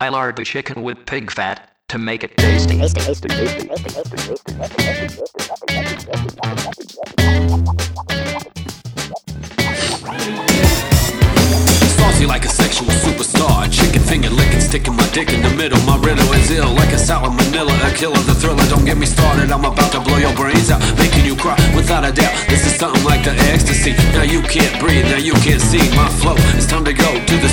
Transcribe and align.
I 0.00 0.10
lard 0.10 0.36
the 0.36 0.44
chicken 0.44 0.84
with 0.84 1.06
pig 1.06 1.28
fat 1.28 1.72
to 1.88 1.98
make 1.98 2.22
it 2.22 2.36
tasty. 2.36 2.78
Saucy 2.78 3.06
like 12.26 12.44
a 12.44 12.48
sexual 12.48 12.86
superstar. 13.02 13.66
Chicken 13.72 14.00
finger 14.02 14.30
licking, 14.30 14.60
sticking 14.60 14.94
my 14.94 15.04
dick 15.10 15.32
in 15.32 15.42
the 15.42 15.50
middle. 15.50 15.80
My 15.82 15.96
riddle 15.96 16.32
is 16.34 16.48
ill 16.52 16.72
like 16.74 16.92
a 16.92 16.98
sour 16.98 17.32
manila. 17.32 17.74
A 17.82 17.90
killer, 17.92 18.22
the 18.22 18.34
thriller. 18.34 18.62
Don't 18.68 18.84
get 18.84 18.98
me 18.98 19.06
started. 19.06 19.50
I'm 19.50 19.64
about 19.64 19.90
to 19.90 20.00
blow 20.00 20.18
your 20.18 20.34
brains 20.36 20.70
out, 20.70 20.80
making 20.96 21.24
you 21.24 21.34
cry 21.34 21.56
without 21.74 22.04
a 22.04 22.12
doubt. 22.12 22.38
This 22.46 22.64
is 22.64 22.76
something 22.78 23.02
like 23.02 23.24
the 23.24 23.34
ecstasy. 23.50 23.94
Now 24.14 24.22
you 24.22 24.42
can't 24.42 24.78
breathe, 24.78 25.06
now 25.06 25.18
you 25.18 25.32
can't 25.42 25.60
see 25.60 25.82
my 25.96 26.08
flow. 26.22 26.36
It's 26.54 26.66
time 26.66 26.84
to 26.84 26.92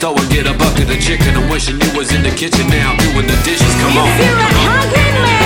the 0.00 0.16
and 0.16 0.30
get 0.30 0.46
a 0.46 0.54
bucket 0.54 0.90
of 0.90 1.00
chicken. 1.00 1.36
I'm 1.36 1.50
wishing 1.50 1.80
you 1.80 1.90
was 1.96 2.12
in 2.14 2.22
the 2.22 2.30
kitchen 2.30 2.66
now 2.68 2.96
doing 2.96 3.26
the 3.26 3.36
dishes. 3.44 3.74
Come 3.80 3.98
on. 3.98 4.08
If 4.08 4.24
you're 4.24 4.38
a 4.38 4.50
hungry 4.64 5.10
man, 5.20 5.39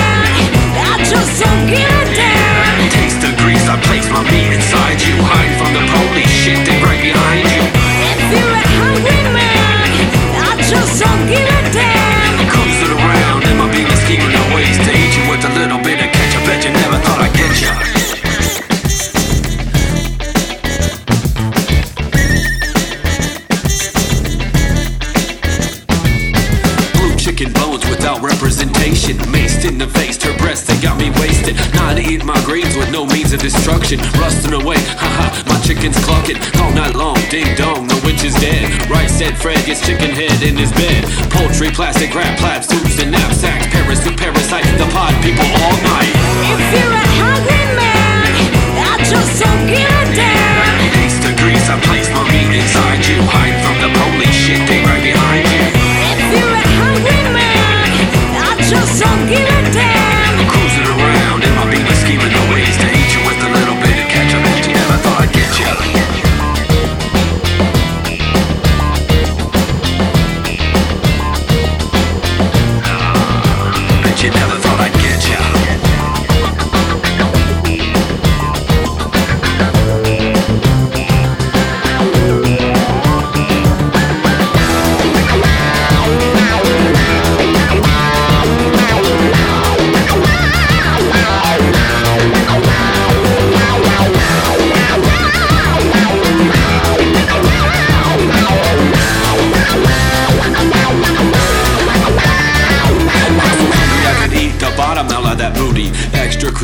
Without 27.72 28.20
representation. 28.20 29.16
Maced 29.32 29.64
in 29.64 29.78
the 29.78 29.88
face, 29.88 30.22
her 30.22 30.36
breasts, 30.36 30.66
they 30.66 30.76
got 30.82 30.98
me 30.98 31.10
wasted. 31.16 31.56
Not 31.74 31.98
eating 31.98 32.26
my 32.26 32.36
greens 32.44 32.76
with 32.76 32.92
no 32.92 33.06
means 33.06 33.32
of 33.32 33.40
destruction. 33.40 33.98
Rusting 34.20 34.52
away, 34.52 34.76
haha, 35.00 35.32
my 35.48 35.58
chicken's 35.60 35.96
clucking. 36.04 36.36
All 36.60 36.70
night 36.72 36.94
long, 36.94 37.16
ding 37.30 37.48
dong, 37.56 37.88
the 37.88 38.00
witch 38.04 38.22
is 38.22 38.34
dead. 38.36 38.68
Right 38.90 39.08
said 39.08 39.36
Fred 39.38 39.64
gets 39.64 39.80
chicken 39.80 40.10
head 40.10 40.42
in 40.42 40.56
his 40.56 40.72
bed. 40.72 41.04
Poultry, 41.32 41.70
plastic 41.70 42.14
wrap, 42.14 42.38
plaid 42.38 42.64
suits, 42.64 43.00
and 43.00 43.10
knapsacks. 43.10 43.66
Paris 43.72 44.04
to 44.04 44.12
parasite, 44.12 44.64
the 44.76 44.86
pod 44.92 45.14
people 45.24 45.48
all 45.64 45.76
night. 45.80 46.12
If 46.52 46.60
you're 46.76 46.92
a 46.92 47.04
hungry 47.16 47.64
man, 47.80 48.03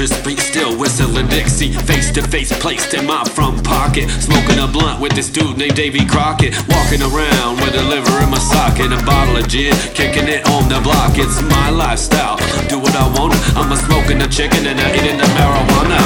crispy, 0.00 0.34
still 0.36 0.72
whistling 0.80 1.28
Dixie. 1.28 1.72
Face 1.84 2.10
to 2.12 2.22
face, 2.22 2.48
placed 2.58 2.94
in 2.94 3.04
my 3.04 3.22
front 3.36 3.62
pocket. 3.62 4.08
Smoking 4.08 4.58
a 4.58 4.66
blunt 4.66 4.98
with 4.98 5.12
this 5.12 5.28
dude 5.28 5.58
named 5.58 5.76
Davy 5.76 6.06
Crockett. 6.06 6.56
Walking 6.72 7.02
around 7.02 7.60
with 7.60 7.74
a 7.76 7.84
liver 7.84 8.16
in 8.24 8.30
my 8.30 8.38
socket. 8.38 8.96
A 8.96 9.00
bottle 9.04 9.36
of 9.36 9.46
gin, 9.46 9.76
kicking 9.92 10.24
it 10.24 10.48
on 10.56 10.70
the 10.72 10.80
block. 10.80 11.20
It's 11.20 11.42
my 11.42 11.68
lifestyle. 11.68 12.40
Do 12.72 12.78
what 12.80 12.96
I 12.96 13.04
want. 13.12 13.36
I'm 13.52 13.70
a 13.72 13.76
smoking 13.76 14.22
a 14.22 14.28
chicken 14.28 14.64
and 14.64 14.80
I 14.80 14.88
eating 14.96 15.20
the 15.20 15.28
marijuana. 15.36 16.00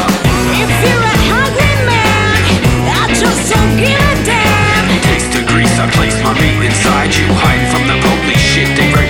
If 0.59 0.75
you're 0.83 0.99
a 0.99 1.15
hungry 1.31 1.77
man, 1.87 2.43
I 2.99 3.15
just 3.15 3.47
don't 3.47 3.79
give 3.79 3.95
a 3.95 4.15
damn. 4.27 4.91
Taste 5.07 5.31
the 5.39 5.47
grease, 5.47 5.79
I 5.79 5.87
place 5.95 6.19
my 6.27 6.35
meat 6.43 6.67
inside 6.67 7.15
you. 7.15 7.31
Hiding 7.31 7.71
from 7.71 7.87
the 7.87 7.95
police 8.03 8.43
shit, 8.43 8.67
they 8.75 8.91
right 8.91 9.05